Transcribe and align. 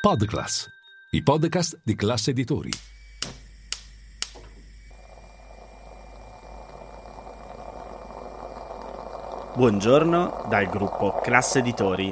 Podclass, 0.00 0.66
i 1.10 1.22
podcast 1.22 1.78
di 1.84 1.94
classe 1.94 2.30
editori. 2.30 2.70
Buongiorno 9.54 10.46
dal 10.48 10.70
gruppo 10.70 11.20
Classe 11.20 11.58
Editori. 11.58 12.10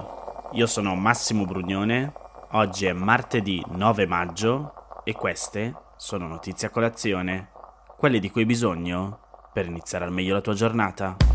Io 0.53 0.67
sono 0.67 0.95
Massimo 0.97 1.47
Brugnone. 1.47 2.13
Oggi 2.51 2.85
è 2.85 2.93
martedì 2.93 3.65
9 3.67 4.07
maggio 4.07 5.01
e 5.03 5.15
queste 5.15 5.75
sono 5.97 6.29
notizie 6.29 6.69
a 6.69 6.71
colazione, 6.71 7.49
quelle 7.97 8.19
di 8.19 8.31
cui 8.31 8.43
hai 8.43 8.47
bisogno 8.47 9.49
per 9.51 9.65
iniziare 9.65 10.05
al 10.05 10.13
meglio 10.13 10.35
la 10.35 10.43
tua 10.43 10.53
giornata. 10.53 11.28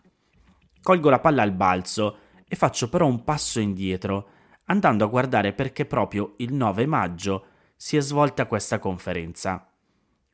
Colgo 0.81 1.09
la 1.09 1.19
palla 1.19 1.41
al 1.41 1.51
balzo 1.51 2.19
e 2.47 2.55
faccio 2.55 2.87
però 2.87 3.05
un 3.05 3.25
passo 3.25 3.59
indietro, 3.59 4.29
andando 4.67 5.03
a 5.03 5.09
guardare 5.09 5.51
perché 5.51 5.83
proprio 5.85 6.35
il 6.37 6.53
9 6.53 6.85
maggio 6.85 7.45
si 7.75 7.97
è 7.97 7.99
svolta 7.99 8.45
questa 8.45 8.79
conferenza. 8.79 9.69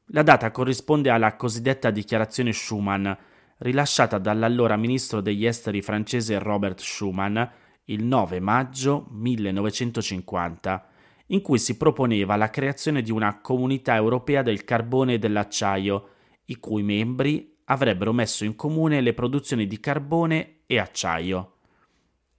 La 0.09 0.21
data 0.21 0.51
corrisponde 0.51 1.09
alla 1.09 1.35
cosiddetta 1.35 1.89
dichiarazione 1.89 2.53
Schuman, 2.53 3.17
rilasciata 3.59 4.17
dall'allora 4.17 4.75
ministro 4.75 5.21
degli 5.21 5.45
esteri 5.45 5.81
francese 5.81 6.39
Robert 6.39 6.79
Schuman 6.79 7.51
il 7.85 8.03
9 8.03 8.39
maggio 8.39 9.05
1950, 9.09 10.87
in 11.27 11.41
cui 11.41 11.59
si 11.59 11.77
proponeva 11.77 12.35
la 12.35 12.49
creazione 12.49 13.01
di 13.01 13.11
una 13.11 13.39
comunità 13.41 13.95
europea 13.95 14.41
del 14.41 14.63
carbone 14.63 15.13
e 15.13 15.19
dell'acciaio, 15.19 16.09
i 16.45 16.57
cui 16.57 16.83
membri 16.83 17.57
avrebbero 17.65 18.13
messo 18.13 18.43
in 18.43 18.55
comune 18.55 19.01
le 19.01 19.13
produzioni 19.13 19.67
di 19.67 19.79
carbone 19.79 20.61
e 20.65 20.79
acciaio. 20.79 21.53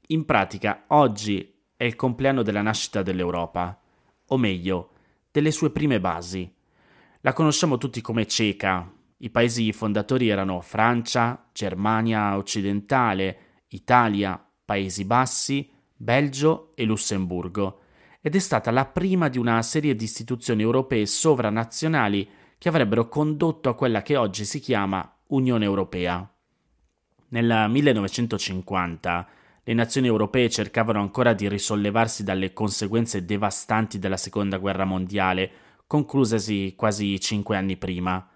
In 0.09 0.25
pratica, 0.25 0.84
oggi 0.89 1.55
è 1.77 1.84
il 1.84 1.97
compleanno 1.97 2.42
della 2.42 2.62
nascita 2.62 3.03
dell'Europa, 3.03 3.81
o 4.28 4.37
meglio, 4.37 4.91
delle 5.31 5.50
sue 5.50 5.70
prime 5.70 6.00
basi. 6.00 6.53
La 7.20 7.33
conosciamo 7.33 7.77
tutti 7.77 8.00
come 8.00 8.27
CECA, 8.27 8.92
i 9.19 9.31
paesi 9.31 9.72
fondatori 9.72 10.28
erano 10.28 10.61
Francia, 10.61 11.48
Germania 11.53 12.36
occidentale, 12.36 13.39
Italia, 13.69 14.42
Paesi 14.64 15.05
Bassi, 15.05 15.70
Belgio 15.95 16.72
e 16.75 16.84
Lussemburgo, 16.84 17.81
ed 18.20 18.34
è 18.34 18.39
stata 18.39 18.70
la 18.70 18.84
prima 18.84 19.28
di 19.28 19.39
una 19.39 19.62
serie 19.62 19.94
di 19.94 20.05
istituzioni 20.05 20.62
europee 20.62 21.06
sovranazionali 21.06 22.28
che 22.59 22.69
avrebbero 22.69 23.09
condotto 23.09 23.69
a 23.69 23.75
quella 23.75 24.03
che 24.03 24.16
oggi 24.16 24.44
si 24.44 24.60
chiama 24.60 25.10
Unione 25.28 25.65
Europea. 25.65 26.28
Nel 27.28 27.66
1950 27.69 29.28
le 29.62 29.75
nazioni 29.75 30.06
europee 30.06 30.48
cercavano 30.48 31.00
ancora 31.00 31.33
di 31.33 31.48
risollevarsi 31.48 32.22
dalle 32.22 32.53
conseguenze 32.53 33.25
devastanti 33.25 33.98
della 33.98 34.16
Seconda 34.16 34.59
Guerra 34.59 34.84
Mondiale, 34.84 35.50
conclusasi 35.87 36.75
quasi 36.77 37.19
cinque 37.19 37.56
anni 37.56 37.77
prima. 37.77 38.28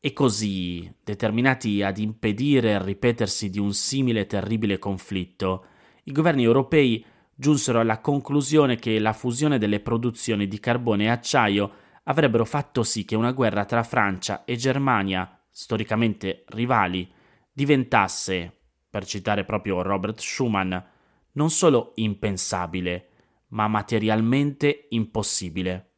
E 0.00 0.12
così, 0.12 0.88
determinati 1.02 1.82
ad 1.82 1.98
impedire 1.98 2.72
il 2.72 2.80
ripetersi 2.80 3.50
di 3.50 3.58
un 3.58 3.72
simile 3.72 4.26
terribile 4.26 4.78
conflitto, 4.78 5.64
i 6.04 6.12
governi 6.12 6.44
europei 6.44 7.04
giunsero 7.34 7.80
alla 7.80 8.00
conclusione 8.00 8.76
che 8.76 9.00
la 9.00 9.12
fusione 9.12 9.58
delle 9.58 9.80
produzioni 9.80 10.46
di 10.46 10.60
carbone 10.60 11.04
e 11.04 11.08
acciaio 11.08 11.72
avrebbero 12.04 12.44
fatto 12.44 12.84
sì 12.84 13.04
che 13.04 13.16
una 13.16 13.32
guerra 13.32 13.64
tra 13.64 13.82
Francia 13.82 14.44
e 14.44 14.54
Germania, 14.54 15.44
storicamente 15.50 16.44
rivali, 16.48 17.10
diventasse, 17.52 18.52
per 18.88 19.04
citare 19.04 19.44
proprio 19.44 19.82
Robert 19.82 20.20
Schuman, 20.20 20.90
non 21.32 21.50
solo 21.50 21.92
impensabile, 21.96 23.08
ma 23.48 23.66
materialmente 23.66 24.86
impossibile. 24.90 25.97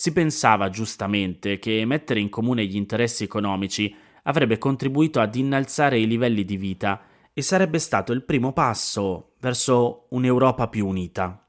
Si 0.00 0.14
pensava 0.14 0.70
giustamente 0.70 1.58
che 1.58 1.84
mettere 1.84 2.20
in 2.20 2.30
comune 2.30 2.64
gli 2.64 2.74
interessi 2.74 3.24
economici 3.24 3.94
avrebbe 4.22 4.56
contribuito 4.56 5.20
ad 5.20 5.34
innalzare 5.34 5.98
i 5.98 6.06
livelli 6.06 6.46
di 6.46 6.56
vita 6.56 7.02
e 7.34 7.42
sarebbe 7.42 7.78
stato 7.78 8.10
il 8.12 8.24
primo 8.24 8.54
passo 8.54 9.34
verso 9.40 10.06
un'Europa 10.08 10.68
più 10.68 10.86
unita. 10.86 11.46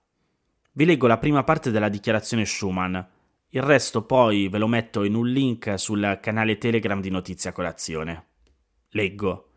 Vi 0.74 0.84
leggo 0.84 1.08
la 1.08 1.18
prima 1.18 1.46
parte 1.46 1.72
della 1.72 1.88
dichiarazione 1.88 2.44
Schuman, 2.44 3.08
il 3.52 3.62
resto 3.62 4.04
poi 4.04 4.50
ve 4.50 4.58
lo 4.58 4.68
metto 4.68 5.06
in 5.06 5.16
un 5.16 5.30
link 5.30 5.80
sul 5.80 6.20
canale 6.22 6.58
Telegram 6.58 7.00
di 7.00 7.10
Notizia 7.10 7.54
Colazione. 7.54 8.26
Leggo. 8.90 9.52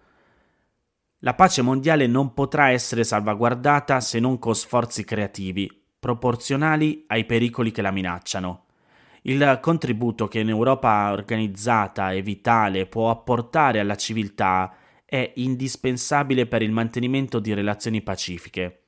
La 1.19 1.35
pace 1.35 1.63
mondiale 1.63 2.07
non 2.07 2.33
potrà 2.33 2.69
essere 2.69 3.03
salvaguardata 3.03 3.99
se 3.99 4.21
non 4.21 4.39
con 4.39 4.55
sforzi 4.55 5.03
creativi, 5.03 5.69
proporzionali 5.99 7.03
ai 7.09 7.25
pericoli 7.25 7.73
che 7.73 7.83
la 7.83 7.91
minacciano. 7.91 8.64
Il 9.27 9.59
contributo 9.63 10.29
che 10.29 10.43
un'Europa 10.43 11.11
organizzata 11.11 12.13
e 12.13 12.21
vitale 12.21 12.85
può 12.85 13.09
apportare 13.09 13.81
alla 13.81 13.97
civiltà 13.97 14.75
è 15.03 15.33
indispensabile 15.37 16.47
per 16.47 16.61
il 16.61 16.71
mantenimento 16.71 17.39
di 17.39 17.55
relazioni 17.55 18.03
pacifiche. 18.03 18.83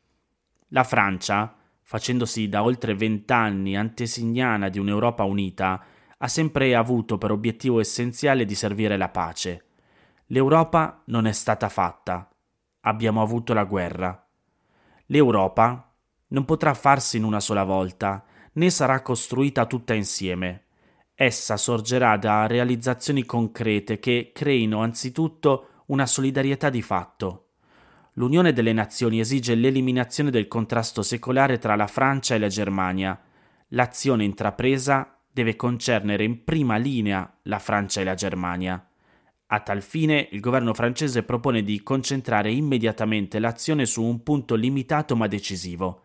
La 0.68 0.84
Francia, 0.84 1.56
facendosi 1.80 2.50
da 2.50 2.62
oltre 2.62 2.94
vent'anni 2.94 3.78
antesignana 3.78 4.68
di 4.68 4.78
un'Europa 4.78 5.24
unita, 5.24 5.82
ha 6.18 6.28
sempre 6.28 6.74
avuto 6.74 7.16
per 7.16 7.30
obiettivo 7.30 7.80
essenziale 7.80 8.44
di 8.44 8.54
servire 8.54 8.98
la 8.98 9.08
pace. 9.08 9.64
L'Europa 10.26 11.00
non 11.06 11.26
è 11.26 11.32
stata 11.32 11.70
fatta. 11.70 12.28
Abbiamo 12.80 13.22
avuto 13.22 13.54
la 13.54 13.64
guerra. 13.64 14.26
L'Europa 15.06 15.94
non 16.28 16.44
potrà 16.44 16.74
farsi 16.74 17.16
in 17.16 17.24
una 17.24 17.40
sola 17.40 17.64
volta, 17.64 18.22
né 18.56 18.70
sarà 18.70 19.00
costruita 19.02 19.66
tutta 19.66 19.94
insieme. 19.94 20.64
Essa 21.14 21.56
sorgerà 21.56 22.16
da 22.16 22.46
realizzazioni 22.46 23.24
concrete 23.24 23.98
che 23.98 24.32
creino 24.34 24.80
anzitutto 24.80 25.84
una 25.86 26.06
solidarietà 26.06 26.68
di 26.68 26.82
fatto. 26.82 27.42
L'Unione 28.14 28.52
delle 28.52 28.72
Nazioni 28.72 29.20
esige 29.20 29.54
l'eliminazione 29.54 30.30
del 30.30 30.48
contrasto 30.48 31.02
secolare 31.02 31.58
tra 31.58 31.76
la 31.76 31.86
Francia 31.86 32.34
e 32.34 32.38
la 32.38 32.48
Germania. 32.48 33.18
L'azione 33.68 34.24
intrapresa 34.24 35.18
deve 35.30 35.54
concernere 35.54 36.24
in 36.24 36.42
prima 36.44 36.76
linea 36.76 37.30
la 37.42 37.58
Francia 37.58 38.00
e 38.00 38.04
la 38.04 38.14
Germania. 38.14 38.88
A 39.48 39.60
tal 39.60 39.82
fine 39.82 40.28
il 40.32 40.40
governo 40.40 40.72
francese 40.74 41.22
propone 41.22 41.62
di 41.62 41.82
concentrare 41.82 42.50
immediatamente 42.50 43.38
l'azione 43.38 43.84
su 43.86 44.02
un 44.02 44.22
punto 44.22 44.54
limitato 44.54 45.14
ma 45.14 45.26
decisivo. 45.26 46.04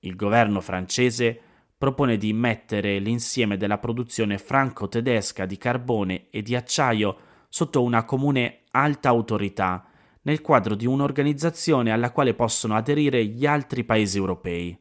Il 0.00 0.16
governo 0.16 0.60
francese 0.60 1.40
propone 1.78 2.16
di 2.16 2.32
mettere 2.32 2.98
l'insieme 2.98 3.56
della 3.56 3.78
produzione 3.78 4.38
franco-tedesca 4.38 5.44
di 5.44 5.58
carbone 5.58 6.28
e 6.30 6.42
di 6.42 6.54
acciaio 6.54 7.16
sotto 7.48 7.82
una 7.82 8.04
comune 8.04 8.62
alta 8.70 9.08
autorità, 9.08 9.86
nel 10.22 10.40
quadro 10.40 10.74
di 10.74 10.86
un'organizzazione 10.86 11.90
alla 11.90 12.10
quale 12.10 12.34
possono 12.34 12.74
aderire 12.74 13.24
gli 13.26 13.46
altri 13.46 13.84
paesi 13.84 14.16
europei. 14.18 14.76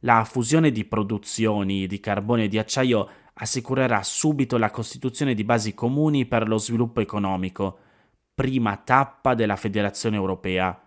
La 0.00 0.24
fusione 0.24 0.70
di 0.70 0.84
produzioni 0.84 1.86
di 1.86 2.00
carbone 2.00 2.44
e 2.44 2.48
di 2.48 2.58
acciaio 2.58 3.08
assicurerà 3.34 4.02
subito 4.02 4.58
la 4.58 4.70
costituzione 4.70 5.34
di 5.34 5.44
basi 5.44 5.74
comuni 5.74 6.26
per 6.26 6.46
lo 6.46 6.58
sviluppo 6.58 7.00
economico, 7.00 7.78
prima 8.34 8.76
tappa 8.76 9.34
della 9.34 9.56
Federazione 9.56 10.16
europea, 10.16 10.78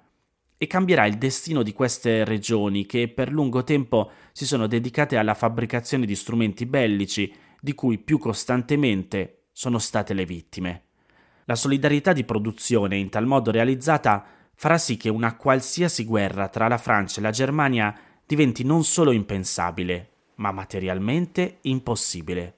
e 0.58 0.68
cambierà 0.68 1.06
il 1.06 1.18
destino 1.18 1.64
di 1.64 1.74
queste 1.74 2.24
regioni 2.24 2.86
che 2.86 3.08
per 3.10 3.32
lungo 3.32 3.64
tempo 3.64 4.12
si 4.32 4.46
sono 4.46 4.68
dedicate 4.68 5.18
alla 5.18 5.34
fabbricazione 5.34 6.06
di 6.06 6.16
strumenti 6.16 6.66
bellici, 6.66 7.34
di 7.60 7.74
cui 7.74 7.98
più 7.98 8.18
costantemente 8.18 9.46
sono 9.52 9.78
state 9.78 10.14
le 10.14 10.26
vittime. 10.26 10.84
La 11.46 11.56
solidarietà 11.56 12.14
di 12.14 12.24
produzione 12.24 12.98
in 12.98 13.10
tal 13.10 13.26
modo 13.26 13.52
realizzata 13.52 14.26
farà 14.56 14.78
sì 14.78 14.98
che 14.98 15.10
una 15.10 15.36
qualsiasi 15.36 16.06
guerra 16.06 16.48
tra 16.48 16.68
la 16.68 16.78
Francia 16.78 17.20
e 17.20 17.24
la 17.24 17.32
Germania 17.32 17.96
diventi 18.26 18.64
non 18.64 18.84
solo 18.84 19.12
impensabile, 19.12 20.10
ma 20.36 20.52
materialmente 20.52 21.58
impossibile. 21.62 22.56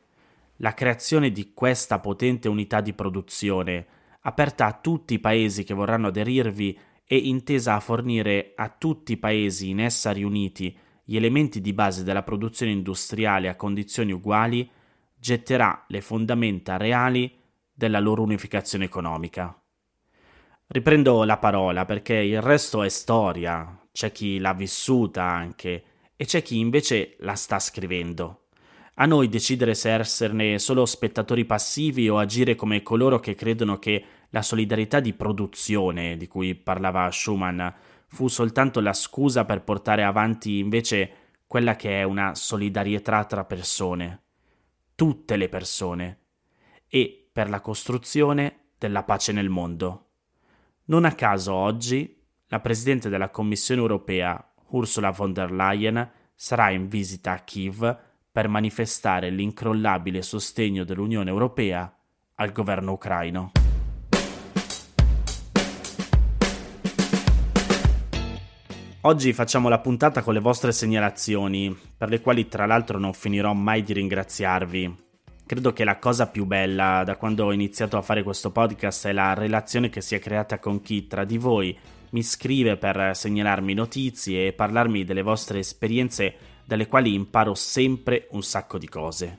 La 0.58 0.74
creazione 0.74 1.32
di 1.32 1.54
questa 1.54 2.00
potente 2.00 2.48
unità 2.48 2.82
di 2.82 2.94
produzione, 2.94 3.86
aperta 4.22 4.66
a 4.66 4.74
tutti 4.74 5.16
i 5.16 5.20
paesi 5.20 5.64
che 5.64 5.74
vorranno 5.74 6.08
aderirvi 6.08 6.78
e 7.08 7.18
intesa 7.18 7.76
a 7.76 7.80
fornire 7.80 8.54
a 8.56 8.70
tutti 8.70 9.14
i 9.14 9.18
paesi 9.18 9.70
in 9.70 9.80
essa 9.80 10.12
riuniti 10.12 10.78
gli 11.04 11.16
elementi 11.16 11.62
di 11.62 11.72
base 11.72 12.04
della 12.04 12.24
produzione 12.24 12.72
industriale 12.72 13.48
a 13.48 13.56
condizioni 13.56 14.12
uguali, 14.12 14.68
getterà 15.16 15.86
le 15.88 16.02
fondamenta 16.02 16.78
reali 16.78 17.32
della 17.72 18.00
loro 18.00 18.24
unificazione 18.24 18.86
economica. 18.86 19.56
Riprendo 20.68 21.24
la 21.24 21.38
parola 21.38 21.86
perché 21.86 22.16
il 22.16 22.42
resto 22.42 22.82
è 22.82 22.90
storia, 22.90 23.88
c'è 23.92 24.12
chi 24.12 24.40
l'ha 24.40 24.54
vissuta 24.54 25.24
anche 25.24 25.84
e 26.16 26.26
c'è 26.26 26.42
chi 26.42 26.58
invece 26.58 27.16
la 27.20 27.36
sta 27.36 27.60
scrivendo. 27.60 28.46
A 28.96 29.06
noi 29.06 29.28
decidere 29.28 29.76
se 29.76 29.94
esserne 29.94 30.58
solo 30.58 30.86
spettatori 30.86 31.46
passivi 31.46 32.10
o 32.10 32.18
agire 32.18 32.56
come 32.56 32.82
coloro 32.82 33.20
che 33.20 33.36
credono 33.36 33.78
che 33.78 34.04
la 34.36 34.42
solidarietà 34.42 35.00
di 35.00 35.14
produzione 35.14 36.18
di 36.18 36.28
cui 36.28 36.56
parlava 36.56 37.10
Schumann 37.10 37.66
fu 38.08 38.28
soltanto 38.28 38.82
la 38.82 38.92
scusa 38.92 39.46
per 39.46 39.64
portare 39.64 40.04
avanti 40.04 40.58
invece 40.58 41.12
quella 41.48 41.78
che 41.78 42.02
è 42.02 42.04
una 42.04 42.36
solidarietà 42.36 43.24
tra 43.24 43.46
persone, 43.46 44.24
tutte 44.94 45.38
le 45.38 45.48
persone, 45.48 46.20
e 46.90 47.30
per 47.32 47.50
la 47.50 47.62
costruzione 47.62 48.72
della 48.78 49.04
pace 49.04 49.32
nel 49.32 49.48
mondo. 49.48 50.08
Non 50.86 51.06
a 51.06 51.14
caso 51.14 51.54
oggi 51.54 52.22
la 52.48 52.60
Presidente 52.60 53.08
della 53.08 53.30
Commissione 53.30 53.80
europea, 53.80 54.54
Ursula 54.72 55.12
von 55.12 55.32
der 55.32 55.54
Leyen, 55.54 56.12
sarà 56.36 56.72
in 56.72 56.90
visita 56.90 57.32
a 57.32 57.40
Kiev 57.40 58.00
per 58.30 58.50
manifestare 58.50 59.30
l'incrollabile 59.30 60.22
sostegno 60.22 60.84
dell'Unione 60.84 61.30
Europea 61.30 61.90
al 62.36 62.52
governo 62.52 62.92
ucraino. 62.92 63.52
Oggi 69.06 69.34
facciamo 69.34 69.70
la 69.70 69.78
puntata 69.78 70.24
con 70.24 70.34
le 70.34 70.40
vostre 70.40 70.72
segnalazioni, 70.72 71.78
per 71.96 72.10
le 72.10 72.22
quali 72.22 72.48
tra 72.48 72.66
l'altro 72.66 72.98
non 72.98 73.14
finirò 73.14 73.54
mai 73.54 73.84
di 73.84 73.94
ringraziarvi. 73.94 74.96
Credo 75.46 75.74
che 75.74 75.84
la 75.84 76.00
cosa 76.00 76.26
più 76.26 76.46
bella 76.46 77.04
da 77.06 77.16
quando 77.16 77.46
ho 77.46 77.54
iniziato 77.54 77.98
a 77.98 78.02
fare 78.02 78.24
questo 78.24 78.50
podcast 78.50 79.06
è 79.06 79.12
la 79.12 79.36
relazione 79.36 79.90
che 79.90 80.02
si 80.02 80.16
è 80.16 80.20
creata 80.20 80.58
con 80.58 80.82
chi 80.82 81.06
tra 81.06 81.24
di 81.24 81.38
voi 81.38 81.78
mi 82.10 82.24
scrive 82.24 82.78
per 82.78 83.12
segnalarmi 83.16 83.76
notizie 83.76 84.48
e 84.48 84.54
parlarmi 84.54 85.04
delle 85.04 85.22
vostre 85.22 85.60
esperienze 85.60 86.36
dalle 86.66 86.88
quali 86.88 87.14
imparo 87.14 87.54
sempre 87.54 88.26
un 88.32 88.42
sacco 88.42 88.80
di 88.80 88.90
cose. 88.90 89.38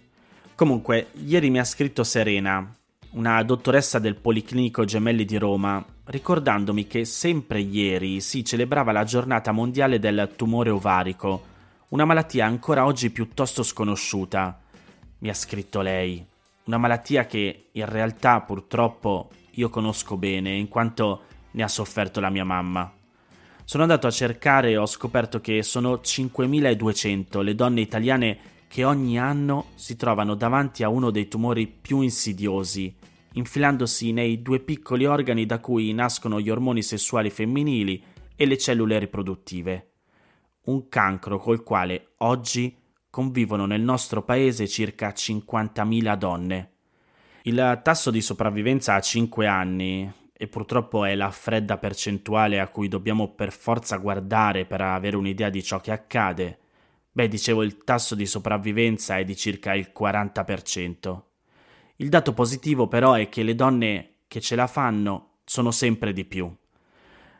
Comunque, 0.55 1.09
ieri 1.25 1.51
mi 1.51 1.59
ha 1.59 1.65
scritto 1.65 2.05
Serena, 2.05 2.73
una 3.13 3.43
dottoressa 3.43 3.99
del 3.99 4.17
Policlinico 4.17 4.85
Gemelli 4.85 5.25
di 5.25 5.37
Roma, 5.39 5.85
ricordandomi 6.05 6.87
che 6.87 7.05
sempre 7.05 7.61
ieri 7.61 8.21
si 8.21 8.45
celebrava 8.45 8.93
la 8.93 9.05
giornata 9.05 9.53
mondiale 9.53 9.99
del 9.99 10.33
tumore 10.37 10.71
ovarico, 10.71 11.55
una 11.89 12.05
malattia 12.05 12.47
ancora 12.47 12.85
oggi 12.85 13.11
piuttosto 13.11 13.63
sconosciuta 13.63 14.61
mi 15.19 15.29
ha 15.29 15.35
scritto 15.35 15.81
lei. 15.81 16.25
Una 16.65 16.79
malattia 16.79 17.27
che 17.27 17.69
in 17.73 17.87
realtà 17.87 18.41
purtroppo 18.41 19.31
io 19.53 19.71
conosco 19.71 20.17
bene, 20.17 20.55
in 20.55 20.69
quanto 20.69 21.23
ne 21.53 21.63
ha 21.63 21.69
sofferto 21.69 22.21
la 22.21 22.29
mia 22.29 22.45
mamma. 22.45 22.93
Sono 23.65 23.83
andato 23.83 24.07
a 24.07 24.11
cercare 24.11 24.71
e 24.71 24.77
ho 24.77 24.87
scoperto 24.87 25.41
che 25.41 25.63
sono 25.63 26.01
5200 26.01 27.41
le 27.41 27.55
donne 27.55 27.81
italiane 27.81 28.39
che 28.69 28.85
ogni 28.85 29.19
anno 29.19 29.69
si 29.75 29.97
trovano 29.97 30.35
davanti 30.35 30.83
a 30.83 30.89
uno 30.89 31.11
dei 31.11 31.29
tumori 31.29 31.67
più 31.67 32.01
insidiosi, 32.01 32.95
infilandosi 33.33 34.13
nei 34.13 34.43
due 34.43 34.61
piccoli 34.61 35.05
organi 35.05 35.47
da 35.47 35.59
cui 35.59 35.93
nascono 35.93 36.41
gli 36.41 36.51
ormoni 36.51 36.83
sessuali 36.83 37.31
femminili 37.31 38.03
e 38.35 38.47
le 38.47 38.59
cellule 38.59 38.99
riproduttive. 38.99 39.91
Un 40.67 40.89
cancro 40.89 41.39
col 41.39 41.63
quale 41.63 42.13
oggi 42.19 42.77
convivono 43.09 43.67
nel 43.67 43.83
nostro 43.83 44.23
paese 44.23 44.67
circa 44.67 45.11
50.000 45.11 46.17
donne. 46.17 46.71
Il 47.43 47.81
tasso 47.83 48.11
di 48.11 48.21
sopravvivenza 48.21 48.95
a 48.95 49.01
5 49.01 49.47
anni, 49.47 50.13
e 50.39 50.49
purtroppo 50.49 51.05
è 51.05 51.15
la 51.15 51.31
fredda 51.31 51.79
percentuale 51.79 52.61
a 52.61 52.69
cui 52.69 52.89
dobbiamo 52.89 53.29
per 53.29 53.53
forza 53.53 53.97
guardare 53.97 54.67
per 54.67 54.83
avere 54.83 55.17
un'idea 55.17 55.49
di 55.49 55.63
ciò 55.63 55.81
che 55.81 55.93
accade, 55.93 56.59
beh 57.17 57.29
dicevo 57.29 57.63
il 57.63 57.83
tasso 57.83 58.15
di 58.15 58.27
sopravvivenza 58.27 59.17
è 59.17 59.25
di 59.25 59.35
circa 59.35 59.75
il 59.75 59.91
40%. 59.99 61.21
Il 61.97 62.11
dato 62.11 62.35
positivo 62.35 62.89
però 62.89 63.15
è 63.15 63.31
che 63.31 63.43
le 63.43 63.55
donne 63.55 64.17
che 64.29 64.39
ce 64.43 64.55
la 64.55 64.67
fanno 64.67 65.37
sono 65.43 65.71
sempre 65.71 66.13
di 66.13 66.27
più. 66.27 66.55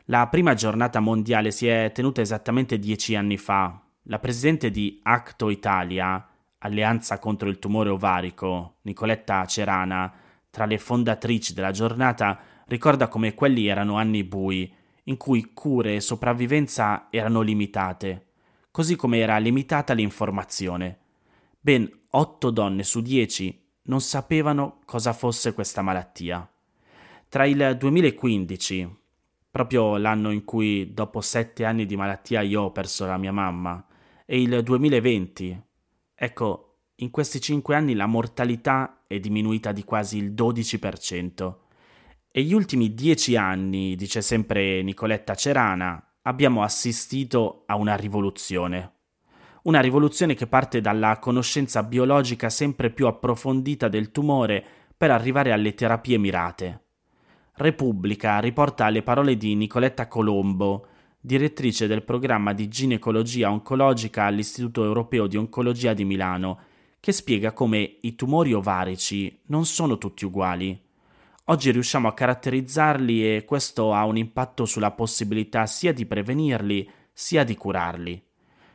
La 0.05 0.27
prima 0.29 0.55
giornata 0.55 0.99
mondiale 0.99 1.51
si 1.51 1.67
è 1.67 1.91
tenuta 1.93 2.21
esattamente 2.21 2.79
dieci 2.79 3.13
anni 3.13 3.37
fa, 3.37 3.79
la 4.05 4.17
presidente 4.17 4.71
di 4.71 4.99
Acto 5.03 5.51
Italia, 5.51 6.27
Alleanza 6.57 7.19
contro 7.19 7.47
il 7.47 7.59
tumore 7.59 7.89
ovarico, 7.89 8.77
Nicoletta 8.81 9.45
Cerana, 9.45 10.11
tra 10.49 10.65
le 10.65 10.79
fondatrici 10.79 11.53
della 11.53 11.69
giornata, 11.69 12.39
ricorda 12.65 13.07
come 13.09 13.35
quelli 13.35 13.67
erano 13.67 13.97
anni 13.97 14.23
bui, 14.23 14.73
in 15.03 15.17
cui 15.17 15.51
cure 15.53 15.93
e 15.93 16.01
sopravvivenza 16.01 17.09
erano 17.11 17.41
limitate, 17.41 18.26
così 18.77 18.95
come 18.95 19.17
era 19.17 19.39
limitata 19.39 19.93
l'informazione. 19.93 20.99
Ben 21.59 21.91
otto 22.11 22.51
donne 22.51 22.83
su 22.83 23.01
dieci 23.01 23.59
non 23.85 24.01
sapevano 24.01 24.81
cosa 24.85 25.13
fosse 25.13 25.55
questa 25.55 25.81
malattia. 25.81 26.47
Tra 27.27 27.47
il 27.47 27.75
2015, 27.75 28.95
proprio 29.49 29.97
l'anno 29.97 30.29
in 30.29 30.45
cui 30.45 30.93
dopo 30.93 31.21
sette 31.21 31.65
anni 31.65 31.87
di 31.87 31.95
malattia 31.95 32.41
io 32.41 32.61
ho 32.61 32.71
perso 32.71 33.07
la 33.07 33.17
mia 33.17 33.31
mamma, 33.31 33.83
e 34.27 34.39
il 34.39 34.61
2020. 34.61 35.59
Ecco, 36.13 36.81
in 36.97 37.09
questi 37.09 37.41
cinque 37.41 37.73
anni 37.73 37.95
la 37.95 38.05
mortalità 38.05 39.05
è 39.07 39.19
diminuita 39.19 39.71
di 39.71 39.83
quasi 39.83 40.19
il 40.19 40.33
12%. 40.33 41.55
E 42.31 42.43
gli 42.43 42.53
ultimi 42.53 42.93
dieci 42.93 43.35
anni, 43.37 43.95
dice 43.95 44.21
sempre 44.21 44.83
Nicoletta 44.83 45.33
Cerana, 45.33 46.06
abbiamo 46.27 46.61
assistito 46.61 47.63
a 47.67 47.75
una 47.75 47.95
rivoluzione. 47.95 48.91
Una 49.63 49.79
rivoluzione 49.79 50.33
che 50.35 50.45
parte 50.45 50.81
dalla 50.81 51.19
conoscenza 51.19 51.83
biologica 51.83 52.49
sempre 52.49 52.89
più 52.89 53.07
approfondita 53.07 53.87
del 53.87 54.11
tumore 54.11 54.63
per 54.95 55.09
arrivare 55.09 55.53
alle 55.53 55.73
terapie 55.73 56.17
mirate. 56.17 56.81
Repubblica 57.53 58.39
riporta 58.39 58.89
le 58.89 59.03
parole 59.03 59.37
di 59.37 59.55
Nicoletta 59.55 60.07
Colombo, 60.07 60.87
direttrice 61.19 61.87
del 61.87 62.03
programma 62.03 62.53
di 62.53 62.67
ginecologia 62.67 63.49
oncologica 63.49 64.23
all'Istituto 64.23 64.83
Europeo 64.83 65.27
di 65.27 65.37
Oncologia 65.37 65.93
di 65.93 66.05
Milano, 66.05 66.59
che 66.99 67.13
spiega 67.13 67.53
come 67.53 67.97
i 68.01 68.15
tumori 68.15 68.51
ovarici 68.53 69.39
non 69.45 69.65
sono 69.65 69.97
tutti 69.97 70.25
uguali. 70.25 70.86
Oggi 71.49 71.71
riusciamo 71.71 72.09
a 72.09 72.13
caratterizzarli 72.13 73.35
e 73.35 73.45
questo 73.45 73.93
ha 73.93 74.03
un 74.03 74.17
impatto 74.17 74.65
sulla 74.65 74.91
possibilità 74.91 75.65
sia 75.65 75.93
di 75.93 76.05
prevenirli 76.05 76.89
sia 77.13 77.45
di 77.45 77.55
curarli. 77.55 78.21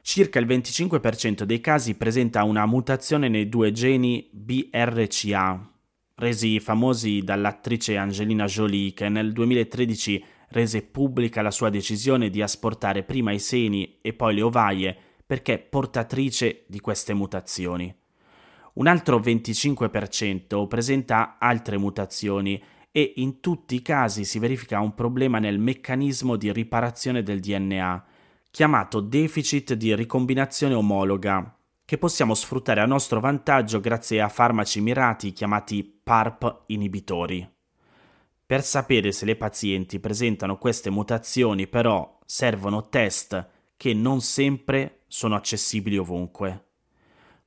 Circa 0.00 0.38
il 0.38 0.46
25% 0.46 1.42
dei 1.42 1.60
casi 1.60 1.96
presenta 1.96 2.44
una 2.44 2.64
mutazione 2.64 3.28
nei 3.28 3.50
due 3.50 3.72
geni 3.72 4.26
BRCA, 4.32 5.70
resi 6.14 6.60
famosi 6.60 7.20
dall'attrice 7.20 7.98
Angelina 7.98 8.46
Jolie 8.46 8.94
che 8.94 9.10
nel 9.10 9.32
2013 9.32 10.24
rese 10.48 10.80
pubblica 10.80 11.42
la 11.42 11.50
sua 11.50 11.68
decisione 11.68 12.30
di 12.30 12.40
asportare 12.40 13.02
prima 13.02 13.32
i 13.32 13.38
seni 13.38 13.98
e 14.00 14.14
poi 14.14 14.34
le 14.34 14.42
ovaie 14.42 14.96
perché 15.26 15.58
portatrice 15.58 16.64
di 16.68 16.80
queste 16.80 17.12
mutazioni. 17.12 18.01
Un 18.74 18.86
altro 18.86 19.18
25% 19.18 20.66
presenta 20.66 21.36
altre 21.38 21.76
mutazioni 21.76 22.62
e 22.90 23.12
in 23.16 23.40
tutti 23.40 23.74
i 23.74 23.82
casi 23.82 24.24
si 24.24 24.38
verifica 24.38 24.80
un 24.80 24.94
problema 24.94 25.38
nel 25.38 25.58
meccanismo 25.58 26.36
di 26.36 26.50
riparazione 26.52 27.22
del 27.22 27.40
DNA, 27.40 28.04
chiamato 28.50 29.00
deficit 29.00 29.74
di 29.74 29.94
ricombinazione 29.94 30.74
omologa, 30.74 31.54
che 31.84 31.98
possiamo 31.98 32.34
sfruttare 32.34 32.80
a 32.80 32.86
nostro 32.86 33.20
vantaggio 33.20 33.78
grazie 33.78 34.22
a 34.22 34.28
farmaci 34.28 34.80
mirati 34.80 35.32
chiamati 35.32 36.00
PARP 36.02 36.62
inibitori. 36.66 37.46
Per 38.46 38.62
sapere 38.62 39.12
se 39.12 39.26
le 39.26 39.36
pazienti 39.36 40.00
presentano 40.00 40.56
queste 40.56 40.88
mutazioni 40.88 41.66
però 41.66 42.18
servono 42.24 42.88
test 42.88 43.48
che 43.76 43.92
non 43.92 44.22
sempre 44.22 45.00
sono 45.08 45.34
accessibili 45.34 45.96
ovunque. 45.96 46.68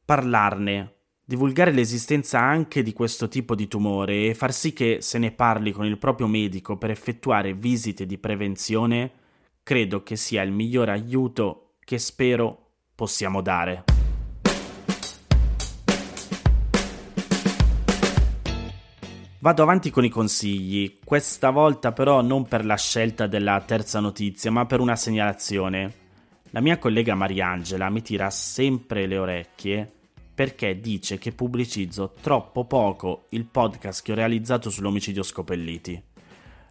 Parlarne, 0.03 0.94
Divulgare 1.27 1.71
l'esistenza 1.71 2.39
anche 2.39 2.83
di 2.83 2.93
questo 2.93 3.27
tipo 3.27 3.55
di 3.55 3.67
tumore 3.67 4.27
e 4.27 4.35
far 4.35 4.53
sì 4.53 4.73
che 4.73 4.99
se 5.01 5.17
ne 5.17 5.31
parli 5.31 5.71
con 5.71 5.83
il 5.83 5.97
proprio 5.97 6.27
medico 6.27 6.77
per 6.77 6.91
effettuare 6.91 7.55
visite 7.55 8.05
di 8.05 8.19
prevenzione 8.19 9.11
credo 9.63 10.03
che 10.03 10.17
sia 10.17 10.43
il 10.43 10.51
miglior 10.51 10.89
aiuto 10.89 11.77
che 11.83 11.97
spero 11.97 12.73
possiamo 12.93 13.41
dare. 13.41 13.85
Vado 19.39 19.63
avanti 19.63 19.89
con 19.89 20.05
i 20.05 20.09
consigli, 20.09 20.99
questa 21.03 21.49
volta 21.49 21.91
però 21.91 22.21
non 22.21 22.47
per 22.47 22.63
la 22.63 22.77
scelta 22.77 23.25
della 23.25 23.59
terza 23.65 23.99
notizia, 23.99 24.51
ma 24.51 24.67
per 24.67 24.79
una 24.79 24.95
segnalazione. 24.95 25.93
La 26.51 26.61
mia 26.61 26.77
collega 26.77 27.15
Mariangela 27.15 27.89
mi 27.89 28.03
tira 28.03 28.29
sempre 28.29 29.07
le 29.07 29.17
orecchie 29.17 29.89
perché 30.35 30.81
dice 30.81 31.17
che 31.17 31.31
pubblicizzo 31.31 32.13
troppo 32.19 32.65
poco 32.65 33.27
il 33.29 33.45
podcast 33.45 34.03
che 34.03 34.11
ho 34.11 34.15
realizzato 34.15 34.69
sull'omicidio 34.69 35.23
Scopelliti. 35.23 36.03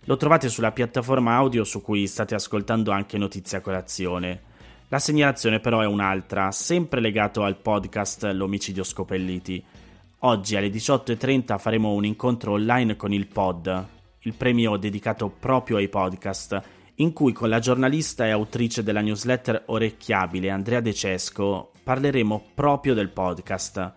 Lo 0.04 0.18
trovate 0.18 0.50
sulla 0.50 0.70
piattaforma 0.70 1.34
audio 1.34 1.64
su 1.64 1.80
cui 1.80 2.06
state 2.06 2.34
ascoltando 2.34 2.90
anche 2.90 3.16
Notizia 3.16 3.62
Colazione. 3.62 4.52
La 4.88 4.98
segnalazione 4.98 5.60
però 5.60 5.80
è 5.80 5.86
un'altra, 5.86 6.50
sempre 6.50 7.00
legato 7.00 7.42
al 7.42 7.56
podcast 7.56 8.24
L'omicidio 8.34 8.84
Scopelliti. 8.84 9.64
Oggi 10.20 10.56
alle 10.56 10.68
18.30 10.68 11.58
faremo 11.58 11.92
un 11.92 12.04
incontro 12.04 12.52
online 12.52 12.96
con 12.96 13.14
il 13.14 13.26
Pod, 13.26 13.86
il 14.20 14.34
premio 14.34 14.76
dedicato 14.76 15.30
proprio 15.30 15.78
ai 15.78 15.88
podcast, 15.88 16.62
in 16.96 17.12
cui 17.12 17.32
con 17.32 17.48
la 17.48 17.58
giornalista 17.58 18.26
e 18.26 18.30
autrice 18.30 18.82
della 18.82 19.00
newsletter 19.00 19.64
Orecchiabile 19.66 20.50
Andrea 20.50 20.80
De 20.80 20.94
Cesco 20.94 21.72
parleremo 21.82 22.50
proprio 22.54 22.94
del 22.94 23.10
podcast. 23.10 23.92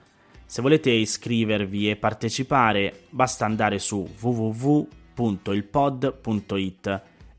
Se 0.46 0.62
volete 0.62 0.90
iscrivervi 0.92 1.90
e 1.90 1.96
partecipare, 1.98 3.04
basta 3.10 3.46
andare 3.46 3.80
su 3.80 4.08
www.ilpod.it 4.20 5.02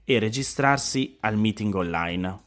e 0.05 0.19
registrarsi 0.19 1.17
al 1.21 1.37
meeting 1.37 1.75
online. 1.75 2.39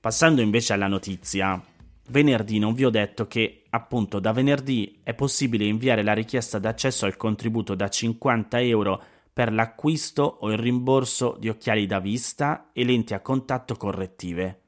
Passando 0.00 0.40
invece 0.40 0.72
alla 0.72 0.88
notizia, 0.88 1.62
venerdì 2.08 2.58
non 2.58 2.74
vi 2.74 2.84
ho 2.84 2.90
detto 2.90 3.26
che 3.26 3.62
appunto 3.70 4.18
da 4.18 4.32
venerdì 4.32 4.98
è 5.02 5.14
possibile 5.14 5.64
inviare 5.64 6.02
la 6.02 6.12
richiesta 6.12 6.58
d'accesso 6.58 7.06
al 7.06 7.16
contributo 7.16 7.74
da 7.74 7.88
50 7.88 8.60
euro 8.60 9.02
per 9.32 9.52
l'acquisto 9.52 10.38
o 10.40 10.50
il 10.50 10.58
rimborso 10.58 11.36
di 11.38 11.48
occhiali 11.48 11.86
da 11.86 12.00
vista 12.00 12.70
e 12.72 12.84
lenti 12.84 13.14
a 13.14 13.20
contatto 13.20 13.76
correttive. 13.76 14.58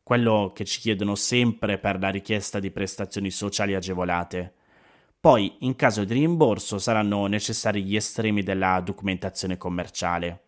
quello 0.04 0.52
che 0.54 0.66
ci 0.66 0.82
chiedono 0.82 1.16
sempre 1.16 1.78
per 1.78 1.98
la 1.98 2.10
richiesta 2.10 2.60
di 2.60 2.70
prestazioni 2.70 3.32
sociali 3.32 3.74
agevolate. 3.74 4.56
Poi, 5.22 5.56
in 5.60 5.78
caso 5.78 6.04
di 6.04 6.16
rimborso, 6.16 6.80
saranno 6.80 7.28
necessari 7.28 7.82
gli 7.82 7.96
estremi 7.96 8.44
della 8.44 8.82
documentazione 8.82 9.56
commerciale. 9.56 10.42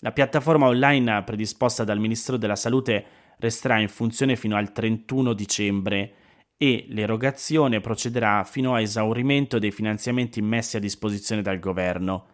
La 0.00 0.10
piattaforma 0.10 0.66
online 0.66 1.22
predisposta 1.22 1.84
dal 1.84 2.00
Ministro 2.00 2.36
della 2.36 2.56
Salute 2.56 3.22
resterà 3.38 3.78
in 3.78 3.88
funzione 3.88 4.36
fino 4.36 4.56
al 4.56 4.72
31 4.72 5.32
dicembre 5.32 6.14
e 6.56 6.86
l'erogazione 6.88 7.80
procederà 7.80 8.44
fino 8.44 8.74
a 8.74 8.80
esaurimento 8.80 9.58
dei 9.58 9.70
finanziamenti 9.70 10.40
messi 10.40 10.76
a 10.76 10.80
disposizione 10.80 11.42
dal 11.42 11.58
governo 11.58 12.26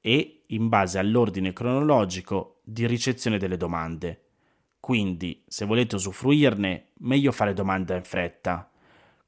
e 0.00 0.42
in 0.46 0.68
base 0.68 0.98
all'ordine 0.98 1.52
cronologico 1.52 2.60
di 2.64 2.86
ricezione 2.86 3.38
delle 3.38 3.56
domande. 3.56 4.20
Quindi, 4.78 5.42
se 5.48 5.64
volete 5.64 5.96
usufruirne, 5.96 6.92
meglio 6.98 7.32
fare 7.32 7.52
domanda 7.52 7.96
in 7.96 8.04
fretta. 8.04 8.70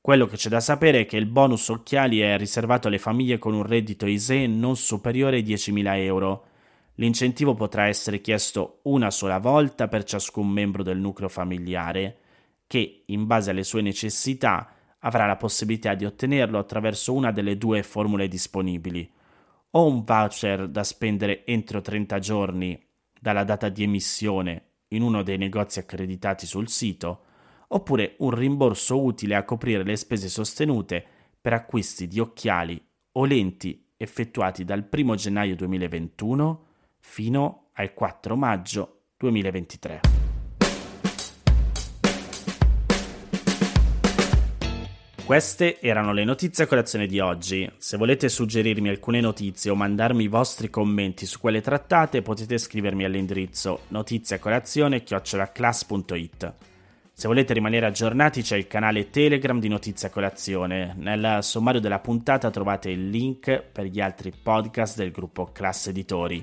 Quello 0.01 0.27
che 0.27 0.37
c'è 0.37 0.49
da 0.49 0.61
sapere 0.61 1.01
è 1.01 1.07
che 1.07 1.17
il 1.17 1.27
bonus 1.27 1.69
occhiali 1.69 2.21
è 2.21 2.39
riservato 2.39 2.87
alle 2.87 2.99
famiglie 2.99 3.39
con 3.39 3.55
un 3.55 3.65
reddito 3.65 4.07
ISE 4.07 4.47
non 4.47 4.77
superiore 4.77 5.37
ai 5.37 5.43
10.000 5.43 5.97
euro. 5.97 6.47
L'incentivo 7.01 7.55
potrà 7.55 7.87
essere 7.87 8.21
chiesto 8.21 8.81
una 8.83 9.11
sola 9.13 9.39
volta 9.39 9.87
per 9.87 10.03
ciascun 10.03 10.49
membro 10.49 10.83
del 10.83 10.99
nucleo 10.99 11.29
familiare, 11.29 12.19
che, 12.67 13.05
in 13.07 13.25
base 13.27 13.51
alle 13.51 13.63
sue 13.63 13.83
necessità, 13.83 14.75
avrà 15.01 15.25
la 15.25 15.37
possibilità 15.37 15.95
di 15.95 16.05
ottenerlo 16.05 16.59
attraverso 16.59 17.15
una 17.15 17.31
delle 17.31 17.57
due 17.57 17.85
formule 17.85 18.27
disponibili. 18.27 19.09
O 19.71 19.87
un 19.87 20.03
voucher 20.03 20.67
da 20.67 20.83
spendere 20.83 21.47
entro 21.47 21.81
30 21.81 22.19
giorni 22.19 22.87
dalla 23.21 23.45
data 23.45 23.69
di 23.69 23.85
emissione 23.85 24.65
in 24.89 25.03
uno 25.03 25.23
dei 25.23 25.39
negozi 25.39 25.79
accreditati 25.79 26.47
sul 26.47 26.69
sito, 26.69 27.23
oppure 27.69 28.17
un 28.19 28.31
rimborso 28.31 29.01
utile 29.01 29.37
a 29.37 29.45
coprire 29.45 29.85
le 29.85 29.95
spese 29.95 30.29
sostenute 30.29 31.05
per 31.41 31.53
acquisti 31.53 32.09
di 32.09 32.19
occhiali 32.19 32.83
o 33.13 33.25
lenti 33.25 33.87
effettuati 33.97 34.65
dal 34.65 34.89
1 34.91 35.15
gennaio 35.15 35.55
2021 35.55 36.67
fino 37.01 37.71
al 37.75 37.95
4 37.95 38.37
maggio 38.37 39.03
2023. 39.17 40.19
Queste 45.29 45.79
erano 45.81 46.15
le 46.15 46.25
notizie 46.25 46.65
a 46.65 46.67
colazione 46.67 47.07
di 47.07 47.21
oggi. 47.21 47.71
Se 47.77 47.99
volete 47.99 48.31
suggerirmi 48.31 48.89
alcune 48.89 49.21
notizie 49.21 49.71
o 49.71 49.75
mandarmi 49.75 50.25
i 50.25 50.29
vostri 50.29 50.71
commenti 50.71 51.27
su 51.27 51.39
quelle 51.39 51.61
trattate, 51.61 52.23
potete 52.23 52.57
scrivermi 52.57 53.05
all'indirizzo 53.05 53.81
notiziacolazione.it. 53.89 56.53
Se 57.13 57.29
volete 57.29 57.53
rimanere 57.53 57.85
aggiornati 57.85 58.41
c'è 58.41 58.57
il 58.57 58.69
canale 58.69 59.11
Telegram 59.11 59.61
di 59.61 59.69
Notizia 59.69 60.09
Colazione. 60.09 60.95
Nel 60.97 61.41
sommario 61.43 61.81
della 61.81 61.99
puntata 61.99 62.51
trovate 62.51 62.89
il 62.89 63.11
link 63.11 63.65
per 63.71 63.85
gli 63.85 64.01
altri 64.01 64.33
podcast 64.33 64.97
del 64.97 65.11
gruppo 65.11 65.53
Classe 65.53 65.91
Editori. 65.91 66.43